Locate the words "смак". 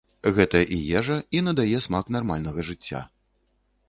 1.87-2.09